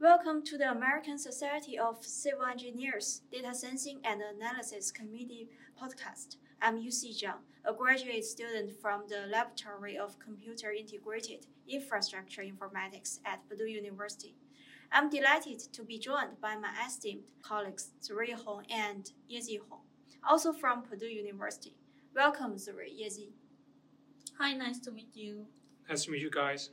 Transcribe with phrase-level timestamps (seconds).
[0.00, 6.36] Welcome to the American Society of Civil Engineers Data Sensing and Analysis Committee podcast.
[6.62, 13.48] I'm Yuxi Zhang, a graduate student from the Laboratory of Computer Integrated Infrastructure Informatics at
[13.48, 14.36] Purdue University.
[14.92, 19.80] I'm delighted to be joined by my esteemed colleagues Zirui Hong and Yeji Hong,
[20.28, 21.74] also from Purdue University.
[22.14, 23.30] Welcome, Zirui, Yeji.
[24.38, 25.46] Hi, nice to meet you.
[25.88, 26.70] Nice to meet you guys.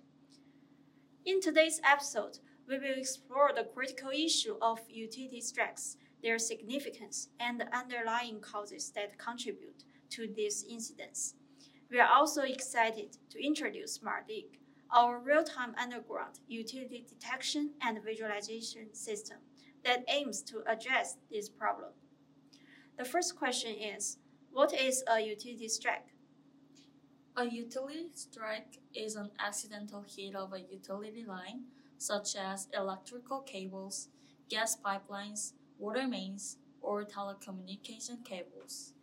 [1.26, 2.38] In today's episode,
[2.68, 8.92] we will explore the critical issue of utility strikes, their significance, and the underlying causes
[8.96, 11.36] that contribute to these incidents.
[11.92, 14.46] We are also excited to introduce SmartDig,
[14.92, 19.38] our real-time underground utility detection and visualization system
[19.84, 21.92] that aims to address this problem.
[22.98, 24.18] The first question is,
[24.52, 26.08] what is a utility strike?
[27.38, 31.66] A utility strike is an accidental hit of a utility line,
[31.98, 34.10] such as electrical cables,
[34.50, 38.94] gas pipelines, water mains, or telecommunication cables.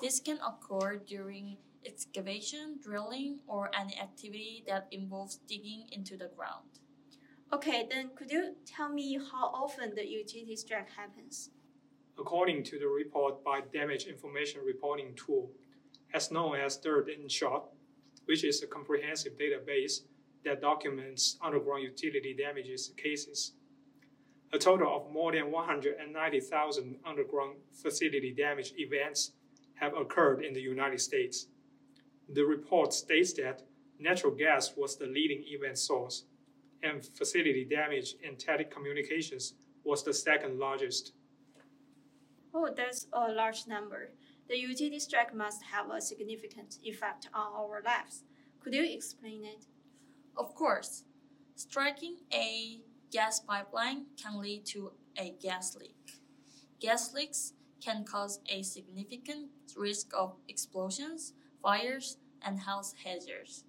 [0.00, 6.68] This can occur during excavation, drilling, or any activity that involves digging into the ground.
[7.52, 11.50] Okay, then could you tell me how often the utility strike happens?
[12.18, 15.50] According to the report by Damage Information Reporting Tool,
[16.12, 17.64] as known as DIRT in short,
[18.24, 20.00] which is a comprehensive database
[20.46, 23.52] that documents underground utility damages cases.
[24.52, 29.32] A total of more than 190,000 underground facility damage events
[29.74, 31.48] have occurred in the United States.
[32.32, 33.62] The report states that
[33.98, 36.24] natural gas was the leading event source,
[36.82, 39.52] and facility damage in telecommunications
[39.84, 41.12] was the second largest.
[42.54, 44.10] Oh, that's a large number
[44.48, 48.22] the utility strike must have a significant effect on our lives.
[48.60, 49.66] Could you explain it?
[50.36, 51.04] Of course.
[51.54, 56.20] Striking a gas pipeline can lead to a gas leak.
[56.80, 61.32] Gas leaks can cause a significant risk of explosions,
[61.62, 63.64] fires, and health hazards.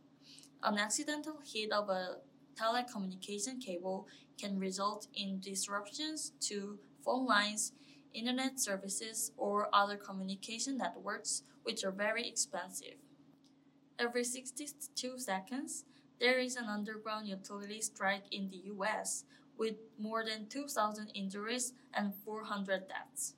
[0.63, 2.17] An accidental hit of a
[2.55, 4.07] telecommunication cable
[4.37, 7.71] can result in disruptions to phone lines
[8.17, 12.95] internet services, or other communication networks, which are very expensive.
[13.99, 15.85] Every 62 seconds,
[16.19, 19.25] there is an underground utility strike in the US,
[19.57, 23.33] with more than 2,000 injuries and 400 deaths.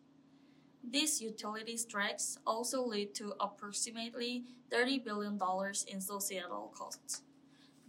[0.84, 5.39] These utility strikes also lead to approximately $30 billion
[5.88, 7.23] in societal costs.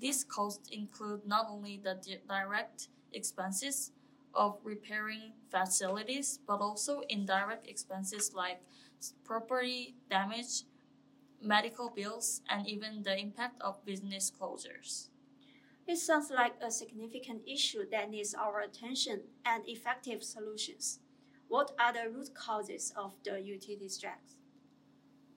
[0.00, 1.96] These costs include not only the
[2.28, 3.92] direct expenses
[4.34, 8.60] of repairing facilities, but also indirect expenses like
[9.24, 10.64] property damage,
[11.42, 15.08] medical bills, and even the impact of business closures.
[15.86, 21.00] It sounds like a significant issue that needs our attention and effective solutions.
[21.48, 24.36] What are the root causes of the utility strikes?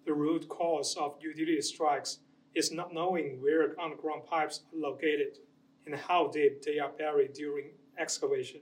[0.06, 2.20] The root cause of utility strikes
[2.54, 5.40] is not knowing where underground pipes are located
[5.86, 8.62] and how deep they are buried during excavation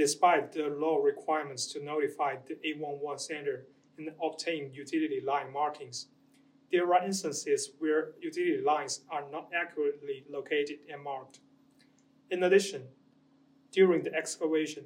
[0.00, 3.66] despite the law requirements to notify the 811 center
[3.98, 6.06] and obtain utility line markings.
[6.72, 11.40] There are instances where utility lines are not accurately located and marked.
[12.30, 12.82] In addition,
[13.72, 14.84] during the excavation,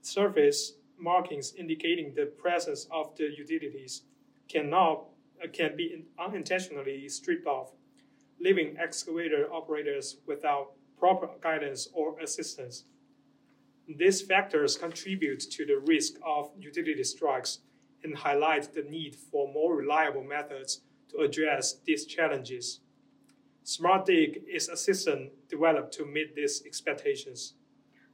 [0.00, 4.02] surface markings indicating the presence of the utilities
[4.48, 5.06] cannot,
[5.42, 7.72] uh, can be unintentionally stripped off,
[8.40, 12.84] leaving excavator operators without proper guidance or assistance.
[13.88, 17.60] These factors contribute to the risk of utility strikes
[18.02, 20.80] and highlight the need for more reliable methods
[21.12, 22.80] to address these challenges.
[23.64, 27.54] SmartDig is a system developed to meet these expectations.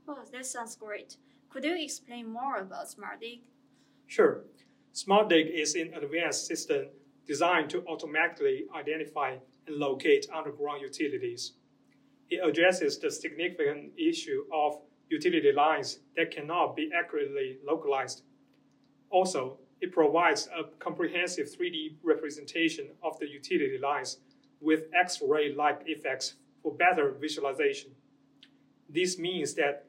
[0.07, 1.17] Oh, that sounds great.
[1.49, 3.41] Could you explain more about SmartDig?
[4.07, 4.45] Sure.
[4.95, 6.89] SmartDig is an advanced system
[7.27, 9.37] designed to automatically identify
[9.67, 11.53] and locate underground utilities.
[12.31, 14.79] It addresses the significant issue of
[15.09, 18.23] utility lines that cannot be accurately localized.
[19.11, 24.19] Also, it provides a comprehensive 3D representation of the utility lines
[24.61, 27.93] with X-ray-like effects for better visualization.
[28.89, 29.85] This means that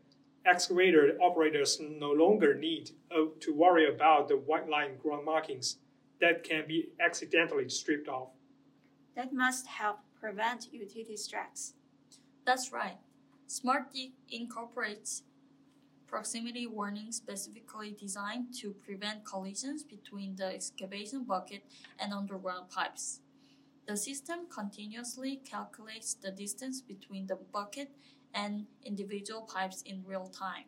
[0.46, 5.78] excavator operators no longer need uh, to worry about the white line ground markings
[6.22, 8.30] that can be accidentally stripped off.
[9.16, 11.74] That must help prevent utility strikes.
[12.46, 12.98] That's right.
[13.48, 15.24] SmartDig incorporates
[16.10, 21.64] proximity warning specifically designed to prevent collisions between the excavation bucket
[22.00, 23.22] and underground pipes.
[23.88, 27.92] The system continuously calculates the distance between the bucket
[28.34, 30.66] and individual pipes in real time.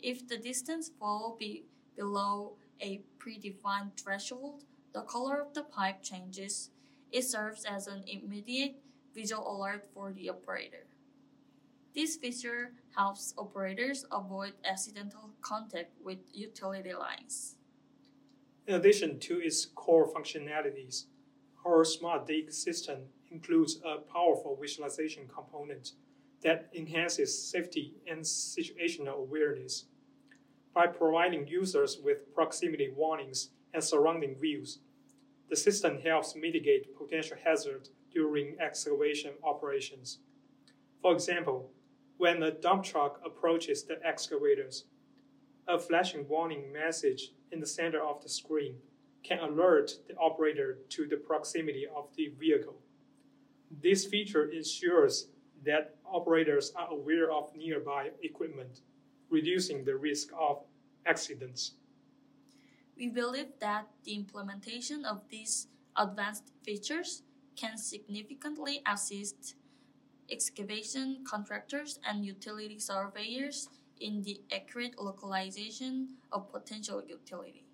[0.00, 1.64] If the distance falls be
[1.96, 6.70] below a predefined threshold, the color of the pipe changes.
[7.12, 8.76] It serves as an immediate
[9.14, 10.86] visual alert for the operator.
[11.94, 17.56] This feature helps operators avoid accidental contact with utility lines.
[18.66, 21.06] In addition to its core functionalities,
[21.66, 25.92] our SmartDig system includes a powerful visualization component
[26.42, 29.86] that enhances safety and situational awareness.
[30.72, 34.78] By providing users with proximity warnings and surrounding views,
[35.48, 40.20] the system helps mitigate potential hazards during excavation operations.
[41.02, 41.72] For example,
[42.20, 44.84] when a dump truck approaches the excavators,
[45.66, 48.74] a flashing warning message in the center of the screen
[49.22, 52.76] can alert the operator to the proximity of the vehicle.
[53.80, 55.28] This feature ensures
[55.64, 58.82] that operators are aware of nearby equipment,
[59.30, 60.58] reducing the risk of
[61.06, 61.72] accidents.
[62.98, 67.22] We believe that the implementation of these advanced features
[67.56, 69.54] can significantly assist
[70.30, 73.68] excavation contractors and utility surveyors
[74.00, 77.64] in the accurate localization of potential utility.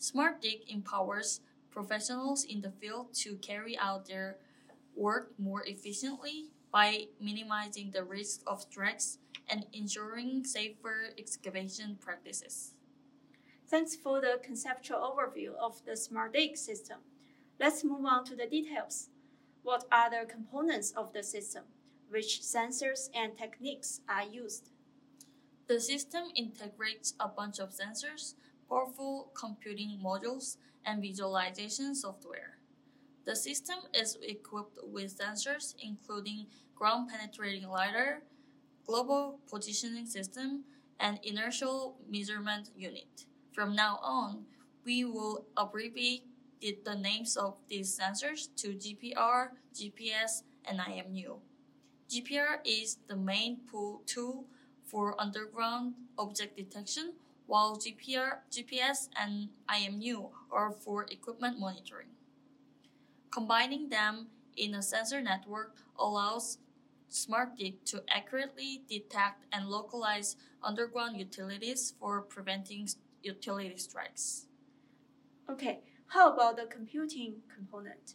[0.00, 1.40] SmartDig empowers
[1.70, 4.38] professionals in the field to carry out their
[4.96, 9.18] work more efficiently by minimizing the risk of strikes
[9.48, 12.74] and ensuring safer excavation practices.
[13.68, 16.98] Thanks for the conceptual overview of the SmartDig system.
[17.58, 19.09] Let's move on to the details.
[19.62, 21.64] What are the components of the system?
[22.08, 24.70] Which sensors and techniques are used?
[25.68, 28.34] The system integrates a bunch of sensors,
[28.68, 32.58] powerful computing modules, and visualization software.
[33.24, 38.22] The system is equipped with sensors including ground penetrating radar,
[38.86, 40.64] global positioning system,
[40.98, 43.26] and inertial measurement unit.
[43.52, 44.46] From now on,
[44.84, 46.24] we will abbreviate
[46.60, 51.38] the names of these sensors to GPR, GPS, and IMU.
[52.08, 53.60] GPR is the main
[54.06, 54.46] tool
[54.84, 57.14] for underground object detection,
[57.46, 62.08] while GPR, GPS and IMU are for equipment monitoring.
[63.30, 64.26] Combining them
[64.56, 66.58] in a sensor network allows
[67.10, 72.88] SmartDig to accurately detect and localize underground utilities for preventing
[73.22, 74.46] utility strikes.
[75.48, 75.80] Okay,
[76.10, 78.14] how about the computing component?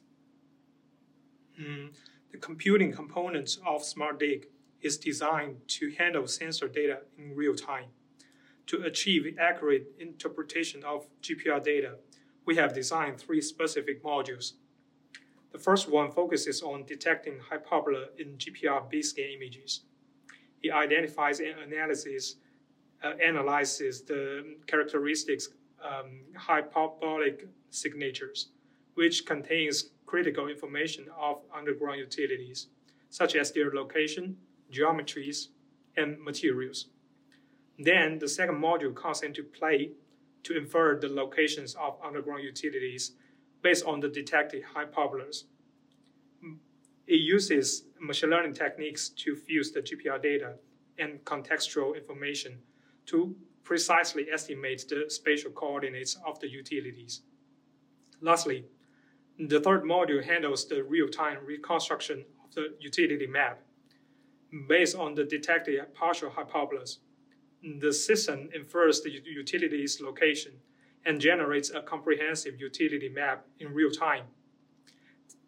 [1.60, 1.96] Mm,
[2.32, 4.48] the computing component of SmartDig
[4.82, 7.86] is designed to handle sensor data in real time.
[8.68, 11.96] To achieve accurate interpretation of GPR data,
[12.46, 14.54] we have designed three specific modules.
[15.54, 19.86] The first one focuses on detecting hyperbola in GPR B-scan images.
[20.62, 22.36] It identifies and analyzes,
[23.02, 25.50] uh, analyzes the characteristics
[25.86, 28.50] um, hyperbolic signatures,
[28.96, 32.68] which contains critical information of underground utilities,
[33.10, 34.38] such as their location,
[34.72, 35.48] geometries,
[35.98, 36.88] and materials.
[37.78, 39.92] Then the second module comes into play
[40.44, 43.14] to infer the locations of underground utilities
[43.62, 45.44] based on the detected hyperbolas.
[47.08, 50.56] It uses machine learning techniques to fuse the GPR data
[50.98, 52.60] and contextual information
[53.08, 57.22] to precisely estimate the spatial coordinates of the utilities.
[58.22, 58.66] Lastly,
[59.38, 63.62] the third module handles the real-time reconstruction of the utility map
[64.68, 66.98] based on the detected partial hyperbolas.
[67.80, 70.54] The system infers the utility's location
[71.06, 74.26] and generates a comprehensive utility map in real time.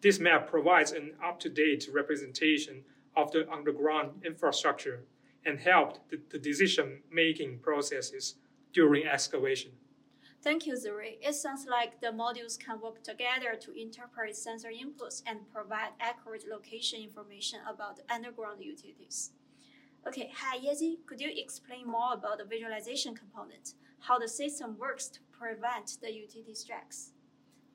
[0.00, 2.84] This map provides an up-to-date representation
[3.16, 5.04] of the underground infrastructure
[5.44, 8.34] and helped the, the decision-making processes
[8.72, 9.72] during excavation.
[10.40, 11.18] Thank you, Zirui.
[11.20, 16.44] It sounds like the modules can work together to interpret sensor inputs and provide accurate
[16.48, 19.32] location information about the underground utilities.
[20.06, 25.08] Okay, hi Yeji, could you explain more about the visualization component, how the system works
[25.08, 27.10] to prevent the utility strikes?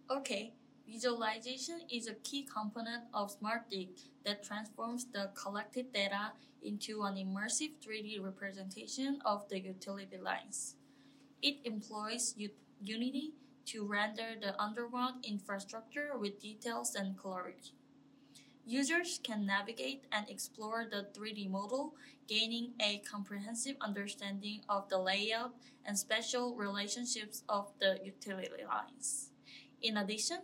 [0.10, 0.54] Okay,
[0.88, 3.90] visualization is a key component of SmartDig
[4.26, 10.76] that transforms the collected data into an immersive 3D representation of the utility lines.
[11.44, 12.36] It employs
[12.80, 13.34] Unity
[13.66, 17.74] to render the underground infrastructure with details and clarity.
[18.66, 21.96] Users can navigate and explore the 3D model,
[22.30, 25.54] gaining a comprehensive understanding of the layout
[25.86, 29.32] and spatial relationships of the utility lines.
[29.82, 30.44] In addition,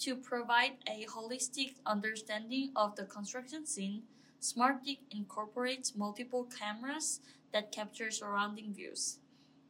[0.00, 4.02] to provide a holistic understanding of the construction scene,
[4.38, 7.20] SmartDig incorporates multiple cameras
[7.54, 9.18] that capture surrounding views.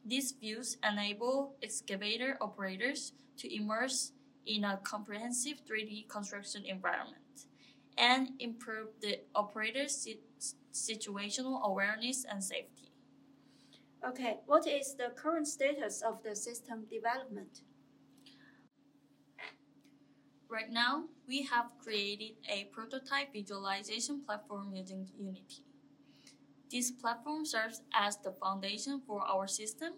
[0.07, 4.13] These views enable excavator operators to immerse
[4.45, 7.47] in a comprehensive 3D construction environment
[7.97, 10.07] and improve the operator's
[10.71, 12.93] situational awareness and safety.
[14.07, 17.63] Okay, what is the current status of the system development?
[20.49, 25.66] Right now, we have created a prototype visualization platform using Unity.
[26.69, 29.93] This platform serves as the foundation for our system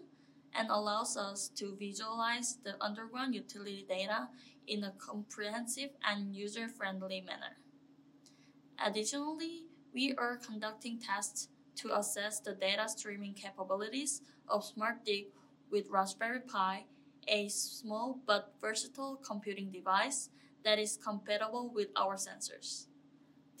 [0.54, 4.28] and allows us to visualize the underground utility data
[4.66, 7.58] in a comprehensive and user-friendly manner.
[8.84, 15.26] Additionally, we are conducting tests to assess the data streaming capabilities of SmartDig
[15.70, 16.84] with Raspberry Pi,
[17.26, 20.30] a small but versatile computing device
[20.64, 22.86] that is compatible with our sensors.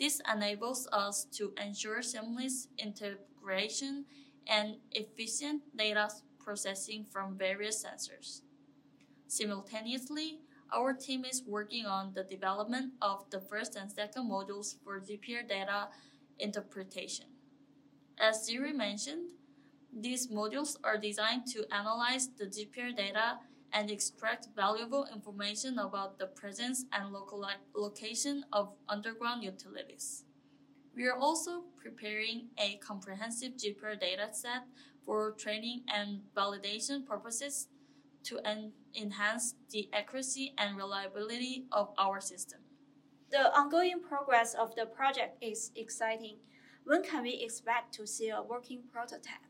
[0.00, 4.06] This enables us to ensure seamless integration
[4.46, 6.08] and efficient data
[6.42, 8.40] processing from various sensors.
[9.28, 10.40] Simultaneously,
[10.74, 15.46] our team is working on the development of the first and second modules for GPR
[15.46, 15.88] data
[16.38, 17.26] interpretation.
[18.18, 19.32] As Zirui mentioned,
[19.92, 23.38] these modules are designed to analyze the GPR data
[23.72, 30.24] and extract valuable information about the presence and local location of underground utilities.
[30.94, 34.62] We are also preparing a comprehensive GPR dataset
[35.04, 37.68] for training and validation purposes
[38.24, 42.60] to en enhance the accuracy and reliability of our system.
[43.30, 46.38] The ongoing progress of the project is exciting.
[46.84, 49.46] When can we expect to see a working prototype?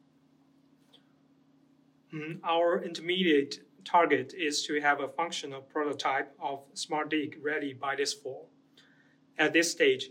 [2.12, 8.12] Mm, our intermediate target is to have a functional prototype of SmartDig ready by this
[8.12, 8.48] fall.
[9.38, 10.10] At this stage,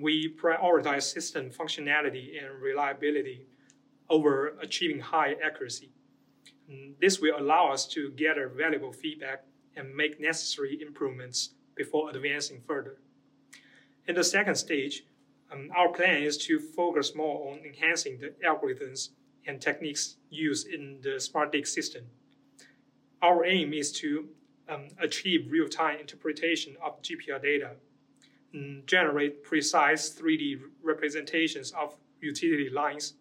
[0.00, 3.46] we prioritize system functionality and reliability
[4.08, 5.90] over achieving high accuracy.
[7.00, 9.44] This will allow us to gather valuable feedback
[9.76, 12.98] and make necessary improvements before advancing further.
[14.06, 15.04] In the second stage,
[15.52, 19.10] um, our plan is to focus more on enhancing the algorithms
[19.46, 22.04] and techniques used in the SmartDig system.
[23.24, 24.28] Our aim is to
[24.68, 27.70] um, achieve real-time interpretation of GPR data,
[28.84, 33.14] generate precise 3D representations of utility lines,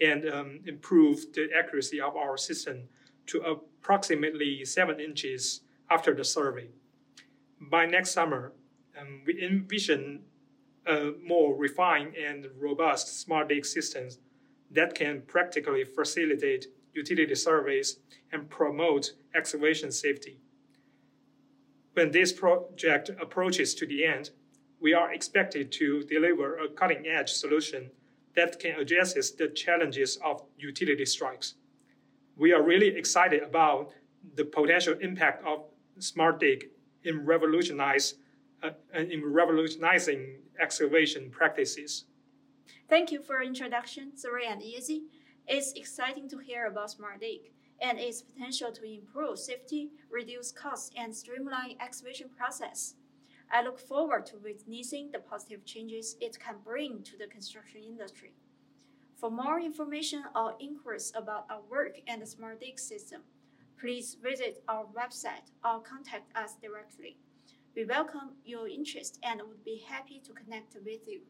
[0.00, 2.84] and um, improve the accuracy of our system
[3.26, 6.68] to approximately 7 inches after the survey.
[7.60, 8.52] By next summer,
[8.96, 10.20] um, we envision
[10.86, 14.20] a more refined and robust SmartDig systems
[14.70, 17.98] that can practically facilitate utility surveys
[18.32, 20.38] and promote excavation safety.
[21.94, 24.30] When this project approaches to the end,
[24.80, 27.90] we are expected to deliver a cutting edge solution
[28.34, 31.54] that can address the challenges of utility strikes.
[32.36, 33.92] We are really excited about
[34.34, 35.66] the potential impact of
[35.98, 36.64] SmartDig
[37.04, 38.14] in revolutionize
[38.62, 42.04] uh, in revolutionizing excavation practices.
[42.88, 45.02] Thank you for introduction, Zirui and Yeji.
[45.48, 51.14] It's exciting to hear about SmartDig and its potential to improve safety, reduce costs, and
[51.14, 52.94] streamline excavation process.
[53.50, 58.32] I look forward to witnessing the positive changes it can bring to the construction industry.
[59.16, 63.22] For more information or inquiries about our work and the SmartDig system,
[63.78, 67.18] please visit our website or contact us directly.
[67.74, 71.22] We welcome your interest and would be happy to connect with you.